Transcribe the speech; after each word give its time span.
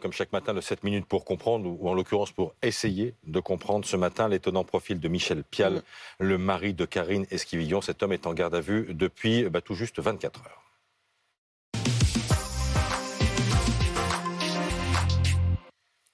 Comme 0.00 0.12
chaque 0.12 0.32
matin, 0.32 0.54
de 0.54 0.62
7 0.62 0.84
minutes 0.84 1.04
pour 1.04 1.26
comprendre, 1.26 1.68
ou 1.68 1.86
en 1.86 1.92
l'occurrence 1.92 2.32
pour 2.32 2.54
essayer 2.62 3.14
de 3.26 3.40
comprendre 3.40 3.84
ce 3.84 3.94
matin 3.94 4.26
l'étonnant 4.26 4.64
profil 4.64 4.98
de 4.98 5.06
Michel 5.06 5.44
Pial, 5.44 5.82
le 6.18 6.38
mari 6.38 6.72
de 6.72 6.86
Karine 6.86 7.26
Esquivillon. 7.30 7.82
Cet 7.82 8.02
homme 8.02 8.14
est 8.14 8.26
en 8.26 8.32
garde 8.32 8.54
à 8.54 8.60
vue 8.60 8.94
depuis 8.94 9.44
bah, 9.50 9.60
tout 9.60 9.74
juste 9.74 10.00
24 10.00 10.40
heures. 10.46 10.62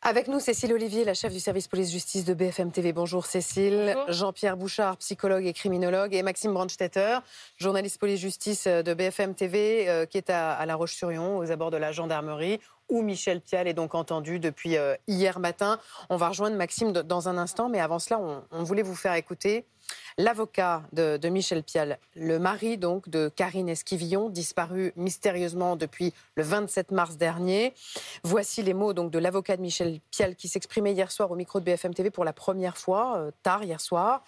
Avec 0.02 0.26
nous, 0.26 0.40
Cécile 0.40 0.72
Olivier, 0.72 1.04
la 1.04 1.14
chef 1.14 1.32
du 1.32 1.38
service 1.38 1.68
police-justice 1.68 2.24
de 2.24 2.32
BFM 2.32 2.72
TV. 2.72 2.92
Bonjour 2.92 3.26
Cécile. 3.26 3.94
Jean-Pierre 4.08 4.56
Bouchard, 4.56 4.96
psychologue 4.96 5.44
et 5.44 5.52
criminologue. 5.52 6.14
Et 6.14 6.22
Maxime 6.22 6.54
Brandstetter, 6.54 7.18
journaliste 7.58 7.98
police-justice 7.98 8.66
de 8.66 8.94
BFM 8.94 9.34
TV, 9.34 9.88
euh, 9.88 10.06
qui 10.06 10.16
est 10.16 10.30
à 10.30 10.64
La 10.64 10.76
Roche-sur-Yon, 10.76 11.36
aux 11.36 11.50
abords 11.52 11.70
de 11.70 11.76
la 11.76 11.92
gendarmerie 11.92 12.58
où 12.88 13.02
Michel 13.02 13.40
Pial 13.40 13.68
est 13.68 13.74
donc 13.74 13.94
entendu 13.94 14.38
depuis 14.38 14.76
euh, 14.76 14.94
hier 15.06 15.38
matin. 15.38 15.78
On 16.08 16.16
va 16.16 16.28
rejoindre 16.28 16.56
Maxime 16.56 16.92
dans 16.92 17.28
un 17.28 17.38
instant, 17.38 17.68
mais 17.68 17.80
avant 17.80 17.98
cela, 17.98 18.20
on, 18.50 18.62
voulait 18.62 18.82
vous 18.82 18.94
faire 18.94 19.14
écouter 19.14 19.64
l'avocat 20.16 20.82
de, 20.92 21.28
Michel 21.28 21.62
Pial, 21.62 21.98
le 22.14 22.38
mari 22.38 22.76
donc 22.76 23.08
de 23.08 23.28
Karine 23.28 23.68
Esquivillon, 23.68 24.28
disparu 24.28 24.92
mystérieusement 24.96 25.76
depuis 25.76 26.12
le 26.34 26.42
27 26.42 26.90
mars 26.90 27.16
dernier. 27.16 27.72
Voici 28.24 28.62
les 28.62 28.74
mots 28.74 28.92
donc 28.92 29.10
de 29.10 29.18
l'avocat 29.18 29.56
de 29.56 29.62
Michel 29.62 30.00
Pial 30.10 30.34
qui 30.34 30.48
s'exprimait 30.48 30.92
hier 30.92 31.10
soir 31.10 31.30
au 31.30 31.36
micro 31.36 31.60
de 31.60 31.64
BFM 31.64 31.94
TV 31.94 32.10
pour 32.10 32.24
la 32.24 32.32
première 32.32 32.76
fois, 32.76 33.18
euh, 33.18 33.30
tard 33.42 33.64
hier 33.64 33.80
soir. 33.80 34.24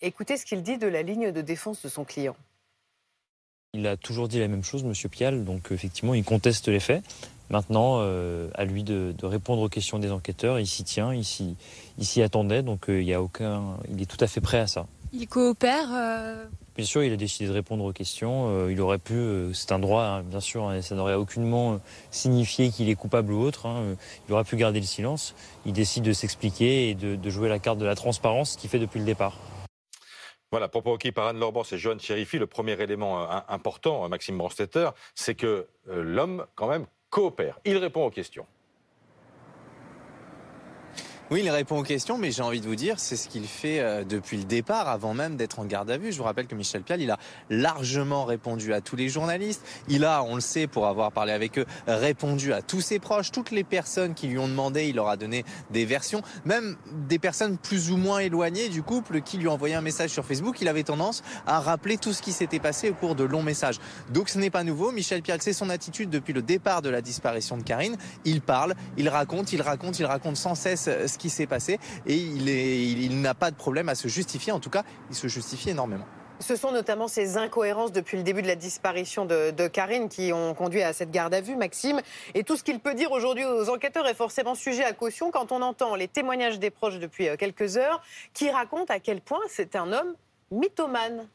Écoutez 0.00 0.36
ce 0.36 0.44
qu'il 0.44 0.62
dit 0.62 0.78
de 0.78 0.88
la 0.88 1.02
ligne 1.02 1.30
de 1.30 1.40
défense 1.40 1.82
de 1.82 1.88
son 1.88 2.04
client. 2.04 2.36
Il 3.74 3.86
a 3.86 3.96
toujours 3.96 4.28
dit 4.28 4.38
la 4.38 4.48
même 4.48 4.64
chose, 4.64 4.84
Monsieur 4.84 5.08
Pial, 5.08 5.44
donc 5.44 5.70
effectivement, 5.70 6.12
il 6.12 6.24
conteste 6.24 6.68
les 6.68 6.80
faits. 6.80 7.02
Maintenant, 7.52 7.98
euh, 8.00 8.48
à 8.54 8.64
lui 8.64 8.82
de, 8.82 9.14
répondre 9.22 9.60
aux 9.60 9.68
questions 9.68 9.98
des 9.98 10.10
enquêteurs. 10.10 10.58
Il 10.58 10.66
s'y 10.66 10.84
tient, 10.84 11.12
il 11.12 11.22
s'y, 11.22 12.22
attendait, 12.22 12.62
donc 12.62 12.88
euh, 12.88 13.02
il 13.02 13.06
y 13.06 13.12
a 13.12 13.20
aucun, 13.20 13.76
il 13.90 14.00
est 14.00 14.06
tout 14.06 14.16
à 14.24 14.26
fait 14.26 14.40
prêt 14.40 14.58
à 14.58 14.66
ça. 14.66 14.86
Il 15.12 15.28
coopère. 15.28 15.88
Euh 15.92 16.44
bien 16.74 16.86
sûr, 16.86 17.04
il 17.04 17.12
a 17.12 17.16
décidé 17.16 17.46
de 17.46 17.52
répondre 17.52 17.84
aux 17.84 17.92
questions. 17.92 18.66
il 18.70 18.80
aurait 18.80 18.96
pu, 18.96 19.52
c'est 19.52 19.72
un 19.72 19.78
droit, 19.78 20.04
hein, 20.04 20.22
bien 20.22 20.40
sûr, 20.40 20.66
hein, 20.66 20.80
ça 20.80 20.94
n'aurait 20.94 21.12
aucunement 21.12 21.80
signifié 22.10 22.70
qu'il 22.70 22.88
est 22.88 22.94
coupable 22.94 23.34
ou 23.34 23.42
autre. 23.42 23.66
Hein, 23.66 23.96
il 24.26 24.32
aurait 24.32 24.44
pu 24.44 24.56
garder 24.56 24.80
le 24.80 24.86
silence. 24.86 25.34
Il 25.66 25.74
décide 25.74 26.04
de 26.04 26.14
s'expliquer 26.14 26.88
et 26.88 26.94
de, 26.94 27.28
jouer 27.28 27.50
la 27.50 27.58
carte 27.58 27.76
de 27.76 27.84
la 27.84 27.94
transparence, 27.94 28.56
qu'il 28.56 28.70
fait 28.70 28.78
depuis 28.78 29.00
le 29.00 29.04
départ. 29.04 29.36
Voilà, 30.50 30.68
pour 30.68 30.82
requis 30.84 31.12
par 31.12 31.26
Anne 31.26 31.38
Lorban 31.38 31.64
et 31.70 31.76
Johan 31.76 31.98
Chérifi, 31.98 32.38
le 32.38 32.46
premier 32.46 32.80
élément 32.80 33.30
important, 33.50 34.08
Maxime 34.08 34.38
Branstetter, 34.38 34.88
c'est 35.14 35.34
que 35.34 35.66
l'homme, 35.86 36.46
quand 36.54 36.68
même, 36.68 36.86
coopère. 37.12 37.60
Il 37.64 37.76
répond 37.76 38.04
aux 38.06 38.10
questions. 38.10 38.46
Oui, 41.32 41.40
il 41.42 41.50
répond 41.50 41.78
aux 41.78 41.82
questions, 41.82 42.18
mais 42.18 42.30
j'ai 42.30 42.42
envie 42.42 42.60
de 42.60 42.66
vous 42.66 42.76
dire, 42.76 42.96
c'est 42.98 43.16
ce 43.16 43.26
qu'il 43.26 43.46
fait 43.46 43.80
euh, 43.80 44.04
depuis 44.04 44.36
le 44.36 44.44
départ, 44.44 44.90
avant 44.90 45.14
même 45.14 45.36
d'être 45.36 45.60
en 45.60 45.64
garde 45.64 45.90
à 45.90 45.96
vue. 45.96 46.12
Je 46.12 46.18
vous 46.18 46.24
rappelle 46.24 46.46
que 46.46 46.54
Michel 46.54 46.82
Pial, 46.82 47.00
il 47.00 47.10
a 47.10 47.18
largement 47.48 48.26
répondu 48.26 48.74
à 48.74 48.82
tous 48.82 48.96
les 48.96 49.08
journalistes. 49.08 49.62
Il 49.88 50.04
a, 50.04 50.22
on 50.24 50.34
le 50.34 50.42
sait, 50.42 50.66
pour 50.66 50.86
avoir 50.86 51.10
parlé 51.10 51.32
avec 51.32 51.58
eux, 51.58 51.64
répondu 51.86 52.52
à 52.52 52.60
tous 52.60 52.82
ses 52.82 52.98
proches, 52.98 53.30
toutes 53.30 53.50
les 53.50 53.64
personnes 53.64 54.12
qui 54.12 54.26
lui 54.26 54.36
ont 54.36 54.46
demandé. 54.46 54.88
Il 54.88 54.96
leur 54.96 55.08
a 55.08 55.16
donné 55.16 55.46
des 55.70 55.86
versions, 55.86 56.20
même 56.44 56.76
des 57.08 57.18
personnes 57.18 57.56
plus 57.56 57.90
ou 57.90 57.96
moins 57.96 58.18
éloignées 58.18 58.68
du 58.68 58.82
couple 58.82 59.22
qui 59.22 59.38
lui 59.38 59.48
envoyé 59.48 59.74
un 59.74 59.80
message 59.80 60.10
sur 60.10 60.26
Facebook. 60.26 60.60
Il 60.60 60.68
avait 60.68 60.82
tendance 60.82 61.22
à 61.46 61.60
rappeler 61.60 61.96
tout 61.96 62.12
ce 62.12 62.20
qui 62.20 62.32
s'était 62.32 62.60
passé 62.60 62.90
au 62.90 62.94
cours 62.94 63.14
de 63.14 63.24
longs 63.24 63.42
messages. 63.42 63.78
Donc 64.10 64.28
ce 64.28 64.38
n'est 64.38 64.50
pas 64.50 64.64
nouveau. 64.64 64.92
Michel 64.92 65.22
Pial, 65.22 65.40
c'est 65.40 65.54
son 65.54 65.70
attitude 65.70 66.10
depuis 66.10 66.34
le 66.34 66.42
départ 66.42 66.82
de 66.82 66.90
la 66.90 67.00
disparition 67.00 67.56
de 67.56 67.62
Karine. 67.62 67.96
Il 68.26 68.42
parle, 68.42 68.74
il 68.98 69.08
raconte, 69.08 69.54
il 69.54 69.62
raconte, 69.62 69.98
il 69.98 70.04
raconte 70.04 70.36
sans 70.36 70.54
cesse 70.54 70.90
ce 71.06 71.21
qui 71.22 71.30
s'est 71.30 71.46
passé 71.46 71.78
et 72.06 72.16
il, 72.16 73.20
n'a 73.20 73.34
pas 73.34 73.52
de 73.52 73.56
problème 73.56 73.88
à 73.88 73.94
se 73.94 74.08
justifier. 74.08 74.52
En 74.52 74.58
tout 74.58 74.70
cas, 74.70 74.82
il 75.08 75.14
se 75.14 75.28
justifie 75.28 75.70
énormément. 75.70 76.04
Ce 76.40 76.56
sont 76.56 76.72
notamment 76.72 77.06
ces 77.06 77.36
incohérences 77.36 77.92
depuis 77.92 78.16
le 78.16 78.24
début 78.24 78.42
de 78.42 78.48
la 78.48 78.56
disparition 78.56 79.24
de, 79.24 79.52
de, 79.52 79.68
Karine 79.68 80.08
qui 80.08 80.32
ont 80.32 80.54
conduit 80.54 80.82
à 80.82 80.92
cette 80.92 81.12
garde 81.12 81.32
à 81.32 81.40
vue, 81.40 81.54
Maxime. 81.54 82.00
Et 82.34 82.42
tout 82.42 82.56
ce 82.56 82.64
qu'il 82.64 82.80
peut 82.80 82.94
dire 82.94 83.12
aujourd'hui 83.12 83.44
aux 83.44 83.70
enquêteurs 83.70 84.08
est 84.08 84.14
forcément 84.14 84.56
sujet 84.56 84.82
à 84.82 84.92
caution 84.92 85.30
quand 85.30 85.52
on 85.52 85.62
entend 85.62 85.94
les 85.94 86.08
témoignages 86.08 86.58
des 86.58 86.70
proches 86.70 86.98
depuis 86.98 87.28
euh, 87.28 87.36
quelques 87.36 87.76
heures 87.76 88.02
qui 88.34 88.50
racontent 88.50 88.92
à 88.92 88.98
quel 88.98 89.20
point 89.20 89.38
c'est 89.48 89.76
un 89.76 89.92
homme 89.92 90.16
mythomane. 90.50 91.28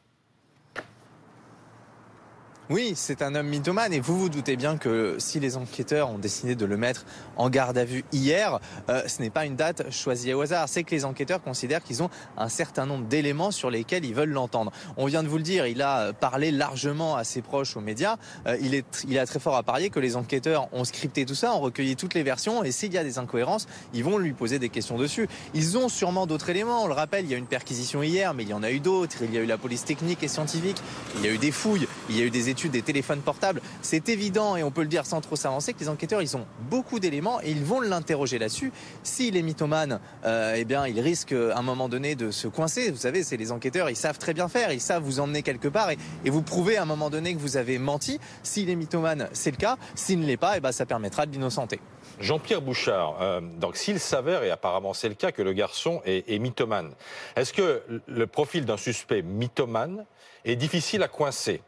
Oui, 2.70 2.92
c'est 2.96 3.22
un 3.22 3.34
homme 3.34 3.46
mythomane 3.46 3.94
et 3.94 4.00
vous 4.00 4.18
vous 4.18 4.28
doutez 4.28 4.54
bien 4.54 4.76
que 4.76 5.16
si 5.18 5.40
les 5.40 5.56
enquêteurs 5.56 6.10
ont 6.10 6.18
décidé 6.18 6.54
de 6.54 6.66
le 6.66 6.76
mettre 6.76 7.06
en 7.38 7.48
garde 7.48 7.78
à 7.78 7.86
vue 7.86 8.04
hier, 8.12 8.60
euh, 8.90 9.00
ce 9.06 9.22
n'est 9.22 9.30
pas 9.30 9.46
une 9.46 9.56
date 9.56 9.90
choisie 9.90 10.34
au 10.34 10.42
hasard. 10.42 10.68
C'est 10.68 10.84
que 10.84 10.90
les 10.90 11.06
enquêteurs 11.06 11.42
considèrent 11.42 11.82
qu'ils 11.82 12.02
ont 12.02 12.10
un 12.36 12.50
certain 12.50 12.84
nombre 12.84 13.06
d'éléments 13.06 13.52
sur 13.52 13.70
lesquels 13.70 14.04
ils 14.04 14.14
veulent 14.14 14.32
l'entendre. 14.32 14.70
On 14.98 15.06
vient 15.06 15.22
de 15.22 15.28
vous 15.28 15.38
le 15.38 15.42
dire, 15.42 15.66
il 15.66 15.80
a 15.80 16.12
parlé 16.12 16.50
largement 16.50 17.16
à 17.16 17.24
ses 17.24 17.40
proches 17.40 17.74
aux 17.74 17.80
médias. 17.80 18.16
Euh, 18.46 18.58
il, 18.60 19.18
a 19.18 19.24
très 19.24 19.40
fort 19.40 19.56
à 19.56 19.62
parier 19.62 19.88
que 19.88 19.98
les 19.98 20.16
enquêteurs 20.16 20.68
ont 20.72 20.84
scripté 20.84 21.24
tout 21.24 21.34
ça, 21.34 21.54
ont 21.54 21.60
recueilli 21.60 21.96
toutes 21.96 22.12
les 22.12 22.22
versions 22.22 22.64
et 22.64 22.70
s'il 22.70 22.92
y 22.92 22.98
a 22.98 23.02
des 23.02 23.16
incohérences, 23.16 23.66
ils 23.94 24.04
vont 24.04 24.18
lui 24.18 24.34
poser 24.34 24.58
des 24.58 24.68
questions 24.68 24.98
dessus. 24.98 25.26
Ils 25.54 25.78
ont 25.78 25.88
sûrement 25.88 26.26
d'autres 26.26 26.50
éléments. 26.50 26.84
On 26.84 26.86
le 26.86 26.92
rappelle, 26.92 27.24
il 27.24 27.30
y 27.30 27.34
a 27.34 27.38
une 27.38 27.46
perquisition 27.46 28.02
hier, 28.02 28.34
mais 28.34 28.42
il 28.42 28.50
y 28.50 28.54
en 28.54 28.62
a 28.62 28.70
eu 28.70 28.80
d'autres. 28.80 29.22
Il 29.22 29.32
y 29.32 29.38
a 29.38 29.40
eu 29.40 29.46
la 29.46 29.56
police 29.56 29.86
technique 29.86 30.22
et 30.22 30.28
scientifique. 30.28 30.76
Il 31.16 31.24
y 31.24 31.28
a 31.28 31.32
eu 31.32 31.38
des 31.38 31.50
fouilles. 31.50 31.88
Il 32.10 32.18
y 32.18 32.20
a 32.20 32.24
eu 32.26 32.30
des 32.30 32.50
études 32.50 32.57
des 32.66 32.82
téléphones 32.82 33.20
portables. 33.20 33.60
C'est 33.82 34.08
évident, 34.08 34.56
et 34.56 34.64
on 34.64 34.72
peut 34.72 34.82
le 34.82 34.88
dire 34.88 35.06
sans 35.06 35.20
trop 35.20 35.36
s'avancer, 35.36 35.72
que 35.72 35.78
les 35.78 35.88
enquêteurs, 35.88 36.20
ils 36.20 36.36
ont 36.36 36.46
beaucoup 36.68 36.98
d'éléments 36.98 37.40
et 37.40 37.50
ils 37.50 37.62
vont 37.62 37.80
l'interroger 37.80 38.38
là-dessus. 38.38 38.72
S'il 39.04 39.36
est 39.36 39.42
mythomane, 39.42 40.00
euh, 40.24 40.54
eh 40.56 40.64
bien, 40.64 40.86
il 40.86 40.98
risque 41.00 41.32
à 41.32 41.58
un 41.58 41.62
moment 41.62 41.88
donné 41.88 42.16
de 42.16 42.32
se 42.32 42.48
coincer. 42.48 42.90
Vous 42.90 42.96
savez, 42.96 43.22
c'est 43.22 43.36
les 43.36 43.52
enquêteurs, 43.52 43.88
ils 43.90 43.96
savent 43.96 44.18
très 44.18 44.34
bien 44.34 44.48
faire, 44.48 44.72
ils 44.72 44.80
savent 44.80 45.02
vous 45.02 45.20
emmener 45.20 45.42
quelque 45.42 45.68
part 45.68 45.90
et, 45.90 45.98
vous 46.28 46.42
prouver 46.42 46.76
à 46.76 46.82
un 46.82 46.86
moment 46.86 47.10
donné 47.10 47.34
que 47.34 47.38
vous 47.38 47.56
avez 47.56 47.78
menti. 47.78 48.18
S'il 48.42 48.68
est 48.70 48.76
mythomane, 48.76 49.28
c'est 49.32 49.50
le 49.50 49.56
cas. 49.56 49.76
S'il 49.94 50.20
ne 50.20 50.26
l'est 50.26 50.36
pas, 50.36 50.56
eh 50.56 50.60
ben, 50.60 50.72
ça 50.72 50.86
permettra 50.86 51.26
de 51.26 51.32
l'innocenter. 51.32 51.80
Jean-Pierre 52.20 52.62
Bouchard, 52.62 53.16
euh, 53.20 53.40
donc 53.40 53.76
s'il 53.76 54.00
s'avère, 54.00 54.42
et 54.42 54.50
apparemment 54.50 54.92
c'est 54.92 55.08
le 55.08 55.14
cas, 55.14 55.30
que 55.30 55.42
le 55.42 55.52
garçon 55.52 56.00
est, 56.04 56.28
est 56.28 56.38
mythomane, 56.38 56.92
est-ce 57.36 57.52
que 57.52 57.82
le 58.06 58.26
profil 58.26 58.64
d'un 58.64 58.76
suspect 58.76 59.22
mythomane 59.22 60.04
est 60.44 60.56
difficile 60.56 61.02
à 61.02 61.08
coincer? 61.08 61.62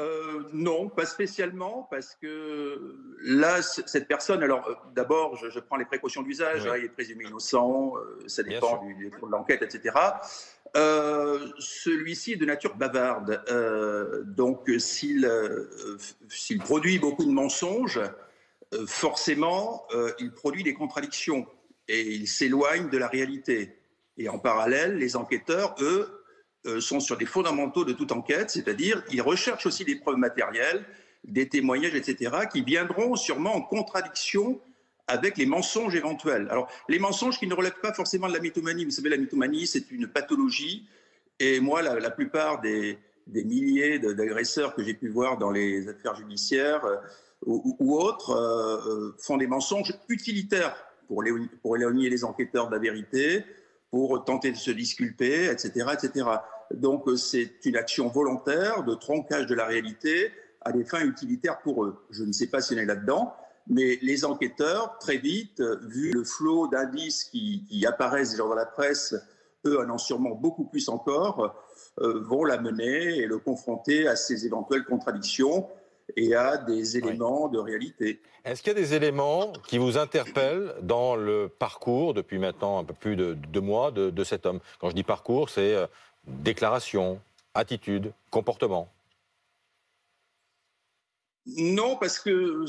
Euh, 0.00 0.42
non, 0.52 0.88
pas 0.88 1.06
spécialement, 1.06 1.86
parce 1.88 2.16
que 2.16 2.96
là, 3.22 3.62
cette 3.62 4.08
personne, 4.08 4.42
alors 4.42 4.66
euh, 4.68 4.74
d'abord, 4.94 5.36
je, 5.36 5.60
prends 5.60 5.76
les 5.76 5.84
précautions 5.84 6.22
d'usage, 6.22 6.66
hein, 6.66 6.74
il 6.76 6.84
est 6.84 6.88
présumé 6.88 7.24
innocent, 7.24 7.94
euh, 7.96 8.18
ça 8.26 8.42
dépend 8.42 8.84
du, 8.84 9.10
de 9.10 9.30
l'enquête, 9.30 9.62
etc. 9.62 9.94
Celui-ci 10.74 12.32
est 12.32 12.36
de 12.36 12.46
nature 12.46 12.74
bavarde, 12.74 13.40
donc 14.26 14.68
s'il 14.78 15.30
s'il 16.28 16.58
produit 16.58 16.98
beaucoup 16.98 17.24
de 17.24 17.30
mensonges, 17.30 18.00
forcément, 18.88 19.86
il 20.18 20.32
produit 20.32 20.64
des 20.64 20.74
contradictions 20.74 21.46
et 21.86 22.00
il 22.00 22.26
s'éloigne 22.26 22.88
de 22.88 22.98
la 22.98 23.06
réalité. 23.06 23.76
Et 24.18 24.28
en 24.28 24.40
parallèle, 24.40 24.96
les 24.96 25.14
enquêteurs, 25.14 25.76
eux, 25.80 26.23
sont 26.80 27.00
sur 27.00 27.16
des 27.16 27.26
fondamentaux 27.26 27.84
de 27.84 27.92
toute 27.92 28.12
enquête, 28.12 28.50
c'est-à-dire 28.50 29.02
ils 29.10 29.20
recherchent 29.20 29.66
aussi 29.66 29.84
des 29.84 29.96
preuves 29.96 30.16
matérielles, 30.16 30.84
des 31.24 31.48
témoignages, 31.48 31.94
etc., 31.94 32.32
qui 32.52 32.62
viendront 32.62 33.16
sûrement 33.16 33.54
en 33.54 33.62
contradiction 33.62 34.60
avec 35.06 35.36
les 35.36 35.46
mensonges 35.46 35.94
éventuels. 35.94 36.48
Alors, 36.50 36.68
les 36.88 36.98
mensonges 36.98 37.38
qui 37.38 37.46
ne 37.46 37.54
relèvent 37.54 37.80
pas 37.82 37.92
forcément 37.92 38.28
de 38.28 38.32
la 38.32 38.40
mythomanie. 38.40 38.84
Vous 38.84 38.90
savez, 38.90 39.10
la 39.10 39.16
mythomanie, 39.16 39.66
c'est 39.66 39.90
une 39.90 40.06
pathologie. 40.06 40.88
Et 41.38 41.60
moi, 41.60 41.82
la, 41.82 42.10
plupart 42.10 42.60
des, 42.60 42.98
milliers 43.26 43.98
d'agresseurs 43.98 44.74
que 44.74 44.82
j'ai 44.82 44.94
pu 44.94 45.08
voir 45.08 45.36
dans 45.38 45.50
les 45.50 45.88
affaires 45.88 46.14
judiciaires 46.14 46.84
euh, 46.84 46.96
ou, 47.46 47.98
autres 47.98 48.30
euh, 48.30 49.14
font 49.18 49.36
des 49.36 49.46
mensonges 49.46 49.92
utilitaires 50.08 50.74
pour, 51.08 51.22
les, 51.22 51.32
pour 51.60 51.76
éloigner 51.76 52.08
les 52.08 52.24
enquêteurs 52.24 52.68
de 52.68 52.72
la 52.72 52.78
vérité, 52.78 53.44
pour 53.90 54.24
tenter 54.24 54.50
de 54.50 54.56
se 54.56 54.70
disculper, 54.70 55.50
etc., 55.50 55.86
etc. 55.92 56.26
Donc 56.76 57.08
euh, 57.08 57.16
c'est 57.16 57.64
une 57.64 57.76
action 57.76 58.08
volontaire 58.08 58.84
de 58.84 58.94
tronquage 58.94 59.46
de 59.46 59.54
la 59.54 59.66
réalité 59.66 60.30
à 60.62 60.72
des 60.72 60.84
fins 60.84 61.04
utilitaires 61.04 61.60
pour 61.60 61.84
eux. 61.84 62.04
Je 62.10 62.24
ne 62.24 62.32
sais 62.32 62.46
pas 62.46 62.60
si 62.60 62.74
on 62.74 62.78
est 62.78 62.86
là-dedans, 62.86 63.34
mais 63.66 63.98
les 64.02 64.24
enquêteurs, 64.24 64.98
très 64.98 65.18
vite, 65.18 65.62
vu 65.82 66.12
le 66.12 66.24
flot 66.24 66.68
d'indices 66.68 67.24
qui, 67.24 67.84
apparaissent 67.86 68.32
déjà 68.32 68.44
dans 68.44 68.54
la 68.54 68.66
presse, 68.66 69.14
eux 69.66 69.78
en 69.78 69.90
ont 69.90 69.98
sûrement 69.98 70.34
beaucoup 70.34 70.64
plus 70.64 70.88
encore, 70.88 71.54
euh, 72.00 72.20
vont 72.22 72.44
l'amener 72.44 73.18
et 73.18 73.26
le 73.26 73.38
confronter 73.38 74.06
à 74.08 74.16
ces 74.16 74.46
éventuelles 74.46 74.84
contradictions 74.84 75.68
et 76.16 76.34
à 76.34 76.58
des 76.58 76.98
éléments 76.98 77.48
de 77.48 77.58
réalité. 77.58 78.20
Est-ce 78.44 78.62
qu'il 78.62 78.74
y 78.74 78.76
a 78.76 78.78
des 78.78 78.92
éléments 78.92 79.54
qui 79.66 79.78
vous 79.78 79.96
interpellent 79.96 80.74
dans 80.82 81.16
le 81.16 81.48
parcours, 81.48 82.12
depuis 82.12 82.38
maintenant 82.38 82.78
un 82.78 82.84
peu 82.84 82.92
plus 82.92 83.16
de 83.16 83.32
deux 83.32 83.62
mois, 83.62 83.90
de, 83.90 84.10
de 84.10 84.24
cet 84.24 84.44
homme? 84.44 84.60
Quand 84.80 84.90
je 84.90 84.94
dis 84.94 85.02
parcours, 85.02 85.48
c'est 85.48 85.74
euh, 85.74 85.86
déclaration, 86.26 87.20
attitude, 87.54 88.12
comportement 88.30 88.88
Non, 91.46 91.96
parce 91.96 92.18
que 92.18 92.64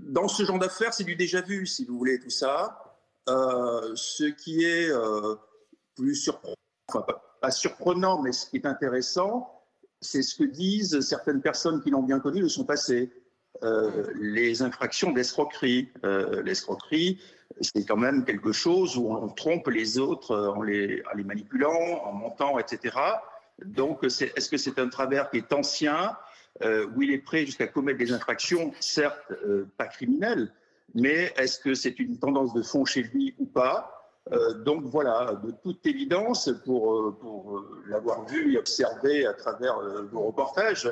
dans 0.00 0.28
ce 0.28 0.44
genre 0.44 0.58
d'affaires, 0.58 0.94
c'est 0.94 1.04
du 1.04 1.16
déjà 1.16 1.40
vu, 1.40 1.66
si 1.66 1.84
vous 1.84 1.96
voulez, 1.98 2.18
tout 2.18 2.30
ça. 2.30 2.96
ce 3.26 4.24
qui 4.24 4.64
est 4.64 4.90
plus 5.94 6.14
surprenant, 6.14 6.54
enfin, 6.88 7.04
pas 7.40 7.50
surprenant, 7.50 8.22
mais 8.22 8.32
ce 8.32 8.46
qui 8.46 8.56
est 8.56 8.66
intéressant, 8.66 9.56
c'est 10.00 10.22
ce 10.22 10.34
que 10.34 10.44
disent 10.44 11.00
certaines 11.00 11.40
personnes 11.40 11.82
qui 11.82 11.90
l'ont 11.90 12.02
bien 12.02 12.20
connu 12.20 12.42
de 12.42 12.48
son 12.48 12.64
passé. 12.64 13.10
Euh, 13.62 14.06
les 14.18 14.62
infractions 14.62 15.12
d'escroquerie. 15.12 15.88
Euh, 16.04 16.42
l'escroquerie, 16.42 17.20
c'est 17.60 17.86
quand 17.86 17.96
même 17.96 18.24
quelque 18.24 18.52
chose 18.52 18.96
où 18.96 19.10
on 19.10 19.28
trompe 19.28 19.68
les 19.68 19.98
autres 19.98 20.36
en 20.36 20.62
les, 20.62 21.02
les 21.14 21.24
manipulant, 21.24 22.02
en 22.04 22.12
montant, 22.12 22.58
etc. 22.58 22.96
Donc, 23.64 24.04
est-ce 24.04 24.48
que 24.48 24.56
c'est 24.56 24.78
un 24.78 24.88
travers 24.88 25.30
qui 25.30 25.38
est 25.38 25.52
ancien, 25.52 26.16
euh, 26.62 26.86
où 26.94 27.02
il 27.02 27.12
est 27.12 27.18
prêt 27.18 27.46
jusqu'à 27.46 27.66
commettre 27.66 27.98
des 27.98 28.12
infractions, 28.12 28.72
certes 28.80 29.32
pas 29.78 29.86
criminelles, 29.86 30.52
mais 30.94 31.32
est-ce 31.36 31.58
que 31.58 31.74
c'est 31.74 31.98
une 31.98 32.18
tendance 32.18 32.52
de 32.52 32.62
fond 32.62 32.84
chez 32.84 33.02
lui 33.02 33.34
ou 33.38 33.46
pas? 33.46 33.96
Euh, 34.32 34.54
donc 34.54 34.82
voilà, 34.84 35.38
de 35.44 35.52
toute 35.62 35.86
évidence, 35.86 36.50
pour, 36.64 36.94
euh, 36.94 37.16
pour 37.20 37.58
euh, 37.58 37.84
l'avoir 37.88 38.24
vu 38.26 38.54
et 38.54 38.58
observé 38.58 39.24
à 39.26 39.32
travers 39.34 39.78
vos 40.10 40.22
reportages, 40.22 40.90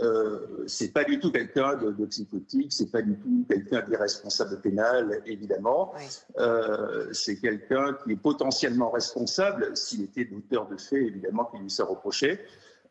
euh, 0.00 0.64
c'est 0.66 0.92
pas 0.92 1.04
du 1.04 1.18
tout 1.18 1.32
quelqu'un 1.32 1.74
de, 1.76 1.90
de, 1.90 2.06
psychotique, 2.06 2.72
c'est 2.72 2.90
pas 2.90 3.02
du 3.02 3.16
tout 3.16 3.44
quelqu'un 3.48 3.82
d'irresponsable 3.82 4.60
pénal, 4.60 5.22
évidemment. 5.26 5.92
Euh, 6.38 7.08
c'est 7.12 7.40
quelqu'un 7.40 7.96
qui 8.04 8.12
est 8.12 8.16
potentiellement 8.16 8.90
responsable 8.90 9.76
s'il 9.76 10.04
était 10.04 10.24
d'auteur 10.24 10.68
de 10.68 10.76
faits, 10.76 11.02
évidemment, 11.02 11.46
qui 11.46 11.58
lui 11.58 11.70
s'est 11.70 11.82
reproché. 11.82 12.40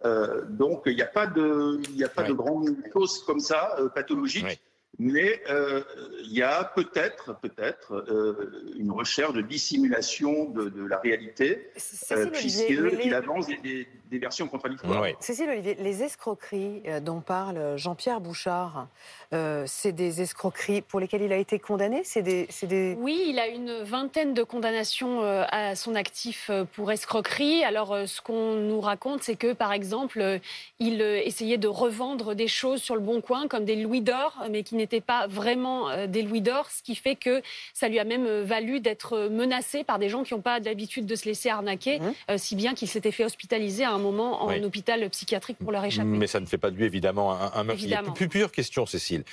Euh, 0.05 0.43
donc 0.49 0.83
il 0.85 0.95
n'y 0.95 1.01
a 1.01 1.07
pas 1.07 1.27
de, 1.27 1.81
il 1.93 2.03
a 2.03 2.09
pas 2.09 2.23
de 2.23 2.33
grandes 2.33 2.75
choses 2.93 3.23
comme 3.23 3.39
ça 3.39 3.75
pathologiques. 3.95 4.61
Mais 4.99 5.41
euh, 5.49 5.83
il 6.23 6.33
y 6.33 6.41
a 6.41 6.63
peut-être, 6.63 7.39
peut-être, 7.39 7.93
euh, 7.93 8.73
une 8.79 8.91
recherche 8.91 9.33
de 9.33 9.41
dissimulation 9.41 10.45
de, 10.45 10.69
de 10.69 10.85
la 10.85 10.97
réalité, 10.97 11.69
euh, 12.11 12.25
puisqu'il 12.31 13.13
avance 13.13 13.45
des, 13.47 13.57
des, 13.63 13.87
versions 14.11 14.47
contradictoires. 14.47 15.05
Cécile 15.19 15.49
Olivier, 15.49 15.75
les 15.79 16.03
escroqueries 16.03 16.81
euh, 16.87 16.99
dont 16.99 17.21
parle 17.21 17.77
Jean-Pierre 17.77 18.21
Bouchard, 18.21 18.87
euh, 19.33 19.63
c'est 19.67 19.91
des 19.91 20.21
escroqueries 20.21 20.81
pour 20.81 20.99
lesquelles 20.99 21.23
il 21.23 21.33
a 21.33 21.37
été 21.37 21.59
condamné? 21.59 22.01
C'est 22.03 22.21
des, 22.21 22.47
des, 22.63 22.95
Oui, 22.99 23.25
il 23.27 23.39
a 23.39 23.47
une 23.47 23.83
vingtaine 23.83 24.33
de 24.33 24.43
condamnations 24.43 25.21
à 25.21 25.75
son 25.75 25.95
actif 25.95 26.49
pour 26.73 26.91
escroquerie. 26.91 27.63
Alors, 27.63 27.95
ce 28.05 28.21
qu'on 28.21 28.53
nous 28.55 28.79
raconte, 28.79 29.23
c'est 29.23 29.35
que, 29.35 29.53
par 29.53 29.73
exemple, 29.73 30.39
il 30.79 31.01
essayait 31.01 31.57
de 31.57 31.67
revendre 31.67 32.35
des 32.35 32.47
choses 32.47 32.81
sur 32.81 32.95
le 32.95 33.01
bon 33.01 33.21
coin, 33.21 33.47
comme 33.47 33.65
des 33.65 33.75
louis 33.75 34.01
d'or, 34.01 34.45
mais 34.49 34.63
qui 34.63 34.75
n'étaient 34.75 35.01
pas 35.01 35.27
vraiment 35.27 35.89
euh, 35.89 36.07
des 36.07 36.21
louis 36.21 36.41
d'or, 36.41 36.69
ce 36.69 36.81
qui 36.81 36.95
fait 36.95 37.15
que 37.15 37.41
ça 37.73 37.87
lui 37.87 37.99
a 37.99 38.03
même 38.03 38.25
euh, 38.25 38.43
valu 38.43 38.79
d'être 38.79 39.29
menacé 39.29 39.83
par 39.83 39.99
des 39.99 40.09
gens 40.09 40.23
qui 40.23 40.33
n'ont 40.33 40.41
pas 40.41 40.59
l'habitude 40.59 41.05
de 41.05 41.15
se 41.15 41.25
laisser 41.25 41.49
arnaquer, 41.49 41.99
mmh. 41.99 42.13
euh, 42.31 42.37
si 42.37 42.55
bien 42.55 42.73
qu'il 42.73 42.87
s'était 42.87 43.11
fait 43.11 43.25
hospitaliser 43.25 43.83
à 43.83 43.91
un 43.91 43.96
moment 43.97 44.43
en 44.43 44.63
hôpital 44.63 45.09
psychiatrique 45.09 45.57
pour 45.57 45.71
leur 45.71 45.83
échapper. 45.83 46.07
Mais 46.07 46.27
ça 46.27 46.39
ne 46.39 46.45
fait 46.45 46.57
pas 46.57 46.71
de 46.71 46.75
lui 46.75 46.85
évidemment 46.85 47.33
un, 47.33 47.51
un 47.53 47.63
meurtre. 47.63 47.83
Il 47.83 47.89
y 47.89 47.95
a 47.95 48.01
plusieurs 48.01 48.51
questions, 48.51 48.85
Cécile. 48.85 49.23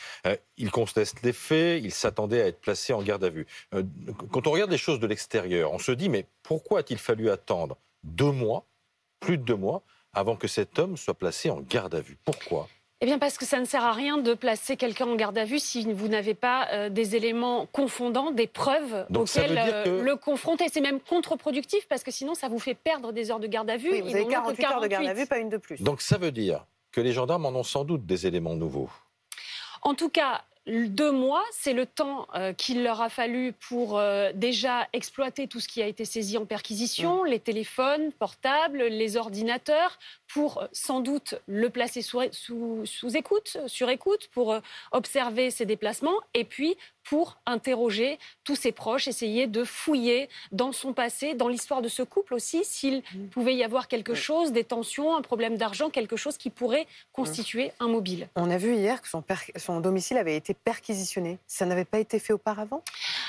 il 0.57 0.71
conteste 0.71 1.23
les 1.23 1.33
faits, 1.33 1.83
il 1.83 1.93
s'attendait 1.93 2.43
à 2.43 2.47
être 2.47 2.61
placé 2.61 2.93
en 2.93 3.03
garde 3.03 3.25
à 3.25 3.31
vue. 3.31 3.47
quand 4.31 4.47
on 4.47 4.51
regarde 4.51 4.71
les 4.71 4.79
choses 4.79 5.01
de 5.01 5.07
l'extérieur, 5.07 5.73
on 5.73 5.79
se 5.79 5.93
dit 5.93 6.09
mais 6.09 6.27
pourquoi 6.43 6.81
a-t-il 6.81 6.99
fallu 6.99 7.31
attendre 7.31 7.77
deux 8.03 8.33
mois, 8.33 8.67
plus 9.21 9.39
de 9.39 9.43
deux 9.43 9.57
mois, 9.57 9.83
avant 10.13 10.37
que 10.37 10.49
cet 10.49 10.79
homme 10.79 10.97
soit 10.97 11.15
placé 11.15 11.51
en 11.51 11.61
garde 11.61 11.95
à 11.95 12.01
vue? 12.01 12.19
Pourquoi? 12.25 12.69
Eh 13.01 13.07
bien 13.07 13.19
parce 13.19 13.39
que 13.39 13.45
ça 13.45 13.59
ne 13.61 13.65
sert 13.65 13.85
à 13.85 13.93
rien 13.93 14.19
de 14.19 14.35
placer 14.35 14.77
quelqu'un 14.77 15.07
en 15.07 15.17
garde 15.17 15.37
à 15.37 15.45
vue 15.45 15.59
si 15.59 15.85
vous 15.93 16.09
n'avez 16.09 16.35
pas 16.35 16.69
euh, 16.73 16.89
des 16.89 17.17
éléments 17.17 17.67
confondants, 17.67 18.31
des 18.31 18.47
preuves 18.47 19.07
auxquelles 19.15 19.59
euh, 19.59 20.03
le 20.03 20.17
confronter. 20.17 20.67
C'est 20.73 20.81
même 20.81 21.01
contre-productif 21.01 21.87
parce 21.89 22.03
que 22.03 22.11
sinon 22.11 22.35
ça 22.35 22.49
vous 22.49 22.59
fait 22.59 22.75
perdre 22.75 23.13
des 23.13 23.31
heures 23.31 23.41
de 23.41 23.47
garde 23.47 23.69
à 23.69 23.77
vue. 23.77 23.91
Oui, 23.91 24.01
vous 24.01 24.15
avez 24.15 24.27
48 24.27 24.65
heures 24.65 24.81
de 24.81 24.87
garde 24.87 25.07
à 25.07 25.15
vue, 25.15 25.27
pas 25.27 25.39
une 25.39 25.49
de 25.51 25.57
plus. 25.57 25.83
Donc 25.83 26.01
ça 26.01 26.19
veut 26.19 26.33
dire 26.33 26.65
que 26.93 27.01
les 27.01 27.13
gendarmes 27.13 27.47
en 27.47 27.51
ont 27.51 27.65
sans 27.65 27.85
doute 27.85 28.07
des 28.07 28.27
éléments 28.27 28.55
nouveaux. 28.55 28.89
En 29.83 29.95
tout 29.95 30.09
cas, 30.09 30.45
deux 30.67 31.13
mois, 31.13 31.45
c'est 31.53 31.75
le 31.75 31.87
temps 31.87 32.27
euh, 32.35 32.53
qu'il 32.53 32.83
leur 32.83 33.03
a 33.03 33.09
fallu 33.09 33.53
pour 33.69 34.01
déjà 34.35 34.89
exploiter 34.93 35.47
tout 35.47 35.61
ce 35.61 35.69
qui 35.69 35.83
a 35.83 35.87
été 35.87 36.05
saisi 36.05 36.39
en 36.39 36.47
perquisition, 36.47 37.25
mmh. 37.25 37.27
les 37.27 37.41
téléphones 37.41 38.13
portables, 38.13 38.83
les 38.85 39.17
ordinateurs, 39.17 39.99
pour 40.35 40.59
euh, 40.59 40.67
sans 40.73 41.01
doute 41.01 41.37
le 41.47 41.71
placer 41.71 42.03
sous, 42.03 42.21
sous, 42.33 43.17
écoute, 43.17 43.57
sur 43.67 43.89
écoute, 43.89 44.29
pour 44.33 44.53
euh, 44.53 44.61
observer 44.91 45.51
ses 45.51 45.65
déplacements 45.65 46.21
et 46.35 46.45
puis 46.45 46.77
pour 47.05 47.37
interroger 47.47 48.19
tous 48.45 48.57
ses 48.57 48.73
proches, 48.73 49.09
essayer 49.09 49.47
de 49.47 49.65
fouiller 49.65 50.29
dans 50.53 50.73
son 50.73 50.93
passé, 50.93 51.35
dans 51.35 51.49
l'histoire 51.49 51.83
de 51.83 51.89
ce 51.89 52.03
couple 52.03 52.35
aussi, 52.35 52.65
s'il 52.65 52.99
mmh. 52.99 53.27
pouvait 53.29 53.55
y 53.55 53.65
avoir 53.65 53.89
quelque 53.89 54.15
chose, 54.15 54.53
des 54.53 54.65
tensions, 54.65 55.17
un 55.17 55.23
problème 55.23 55.57
d'argent, 55.57 55.91
quelque 55.91 56.17
chose 56.17 56.37
qui 56.37 56.51
pourrait 56.51 56.87
constituer 57.13 57.73
un 57.81 57.89
mobile. 57.89 58.29
On 58.37 58.51
a 58.51 58.59
vu 58.59 58.75
hier 58.75 59.01
que 59.03 59.09
son, 59.09 59.23
son 59.57 59.81
domicile 59.81 60.17
avait 60.19 60.37
été 60.37 60.55
perquisitionné. 60.55 61.39
Ça 61.47 61.67
n'avait 61.67 61.85
pas 61.85 61.99
été 61.99 62.19
fait 62.19 62.33
auparavant? 62.33 62.83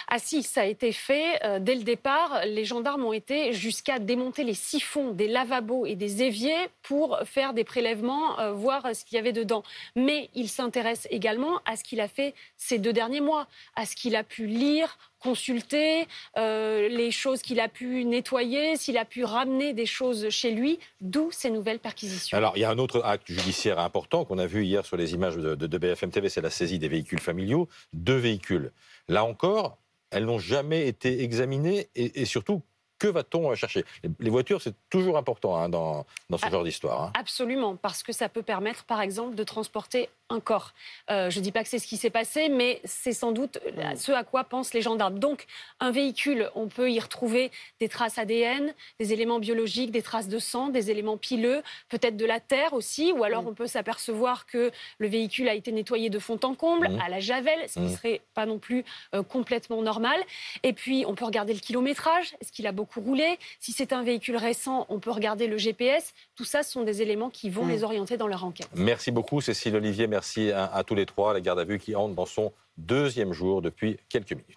Ah 0.08 0.20
si, 0.20 0.44
ça 0.44 0.62
a 0.62 0.66
été 0.66 0.92
fait 0.92 1.44
euh, 1.44 1.60
dès 1.60 1.76
le 1.76 1.84
départ. 1.84 2.42
Les 2.46 2.66
gendarmes 2.66 3.04
ont 3.04 3.14
été 3.14 3.54
jusqu'à 3.54 4.00
démonter 4.00 4.44
les 4.44 4.54
siphons 4.54 5.12
des 5.12 5.28
lavabos 5.28 5.86
et 5.86 5.96
des 5.96 6.24
éviers 6.24 6.70
pour 6.84 7.20
faire 7.26 7.54
des 7.54 7.64
prélèvements, 7.64 8.40
euh, 8.40 8.52
voir 8.52 8.96
ce 8.96 9.04
qu'il 9.04 9.16
y 9.16 9.20
avait 9.20 9.34
dedans. 9.34 9.64
Mais 9.96 10.30
il 10.36 10.50
s'intéresse 10.50 11.08
également 11.10 11.60
à 11.66 11.76
ce 11.76 11.84
qu'il 11.84 12.00
a 12.02 12.08
fait 12.08 12.34
ces 12.58 12.78
deux 12.78 12.94
derniers 12.94 13.22
mois, 13.22 13.48
à 13.76 13.86
ce 13.86 13.96
qu'il 13.96 14.16
a 14.16 14.24
pu 14.24 14.48
lire, 14.48 14.98
consulter, 15.20 16.08
euh, 16.38 16.88
les 16.88 17.12
choses 17.12 17.42
qu'il 17.42 17.60
a 17.60 17.68
pu 17.68 18.06
nettoyer, 18.06 18.78
s'il 18.78 18.98
a 18.98 19.06
pu 19.06 19.24
ramener 19.24 19.74
des 19.74 19.86
choses 19.86 20.30
chez 20.30 20.52
lui, 20.52 20.80
d'où 21.02 21.32
ces 21.32 21.50
nouvelles 21.50 21.80
perquisitions. 21.80 22.38
Alors, 22.38 22.54
il 22.56 22.62
y 22.62 22.64
a 22.64 22.70
un 22.70 22.78
autre 22.78 23.02
acte 23.04 23.28
judiciaire 23.28 23.80
important 23.80 24.26
qu'on 24.26 24.38
a 24.38 24.46
vu 24.46 24.64
hier 24.64 24.86
sur 24.86 24.98
les 24.98 25.14
images 25.14 25.36
de, 25.36 25.78
BFM 25.78 26.12
TV, 26.12 26.30
c'est 26.30 26.42
la 26.42 26.50
saisie 26.50 26.80
des 26.80 26.88
véhicules 26.88 27.20
familiaux. 27.20 27.68
Deux 27.94 28.18
véhicules. 28.18 28.72
Là 29.08 29.26
encore, 29.26 29.78
elles 30.12 30.26
n'ont 30.26 30.40
jamais 30.40 30.88
été 30.88 31.24
examinées 31.24 31.90
et, 31.96 32.22
et 32.22 32.26
surtout 32.26 32.62
que 33.00 33.08
va-t-on 33.08 33.54
chercher? 33.56 33.84
Les 34.20 34.30
voitures, 34.30 34.62
c'est 34.62 34.76
toujours 34.90 35.18
important 35.18 35.58
hein, 35.58 35.70
dans, 35.70 36.06
dans, 36.30 36.38
ce 36.38 36.46
ah, 36.46 36.50
genre 36.50 36.64
d'histoire. 36.64 37.04
Hein. 37.04 37.12
Absolument, 37.20 37.76
parce 37.76 38.04
que 38.04 38.14
ça 38.14 38.30
peut 38.30 38.44
permettre, 38.44 38.86
par 38.86 39.02
exemple, 39.02 39.36
de 39.36 39.44
transporter 39.44 40.10
un 40.30 40.40
corps. 40.40 40.74
Euh, 41.12 41.30
je 41.30 41.40
ne 41.40 41.44
dis 41.44 41.52
pas 41.52 41.64
que 41.64 41.70
c'est 41.70 41.80
ce 41.80 41.88
qui 41.88 41.98
s'est 41.98 42.10
passé, 42.10 42.50
mais 42.50 42.82
c'est 42.84 43.14
sans 43.14 43.32
doute 43.32 43.60
mm. 43.66 43.96
ce 43.96 44.12
à 44.12 44.24
quoi 44.24 44.44
pensent 44.44 44.74
les 44.74 44.82
gendarmes. 44.82 45.20
Donc, 45.20 45.46
un 45.80 45.92
véhicule, 45.92 46.50
on 46.56 46.68
peut 46.68 46.92
y 46.92 47.00
retrouver 47.00 47.52
des 47.80 47.90
traces 47.90 48.18
ADN, 48.18 48.74
des 49.00 49.14
éléments 49.14 49.40
biologiques, 49.40 49.92
des 49.92 50.02
traces 50.02 50.28
de 50.28 50.40
sang, 50.40 50.70
des 50.70 50.90
éléments 50.90 51.18
pileux, 51.18 51.62
peut-être 51.90 52.18
de 52.18 52.26
la 52.26 52.40
terre 52.40 52.74
aussi, 52.74 53.12
ou 53.12 53.24
alors 53.24 53.44
mm. 53.44 53.48
on 53.48 53.54
peut 53.54 53.68
s'apercevoir 53.68 54.48
que 54.48 54.72
le 54.98 55.08
véhicule 55.08 55.48
a 55.48 55.54
été 55.54 55.72
nettoyé 55.72 56.10
de 56.10 56.20
fond 56.20 56.40
en 56.44 56.56
comble, 56.56 56.90
mm. 56.90 57.02
à 57.02 57.10
la 57.10 57.20
javel, 57.20 57.60
ce 57.68 57.74
qui 57.74 57.80
ne 57.82 57.96
serait 57.96 58.22
pas 58.34 58.46
non 58.46 58.58
plus 58.58 58.84
euh, 59.14 59.22
complètement 59.22 59.82
normal. 59.82 60.20
Et 60.64 60.74
puis, 60.74 61.06
on 61.08 61.14
peut 61.14 61.26
regarder 61.26 61.54
le 61.54 61.60
kilométrage, 61.60 62.36
est-ce 62.42 62.52
qu'il 62.52 62.66
a 62.66 62.72
beaucoup 62.72 63.00
roulé? 63.00 63.38
Si 63.60 63.74
c'est 63.74 63.94
un 63.94 64.02
véhicule 64.02 64.38
récent, 64.38 64.88
on 64.90 65.00
peut 65.00 65.12
regarder 65.12 65.46
le 65.46 65.58
GPS. 65.58 66.14
Tout 66.36 66.46
ça, 66.46 66.64
ce 66.64 66.72
sont 66.72 66.84
des 66.84 67.04
éléments 67.04 67.30
qui 67.30 67.50
vont 67.50 67.68
les 67.68 67.84
orienter 67.84 68.18
dans 68.18 68.28
leur 68.28 68.44
enquête. 68.44 68.68
Merci 68.74 69.12
beaucoup, 69.12 69.40
Cécile 69.40 69.76
Olivier. 69.76 70.08
Merci 70.16 70.50
à, 70.54 70.82
tous 70.88 70.96
les 70.96 71.06
trois. 71.06 71.34
La 71.34 71.42
garde 71.42 71.60
à 71.60 71.66
vue 71.66 71.78
qui 71.78 71.94
entre 71.94 72.16
dans 72.16 72.26
son 72.26 72.54
deuxième 72.78 73.34
jour 73.34 73.62
depuis 73.62 73.98
quelques 74.08 74.32
minutes. 74.32 74.48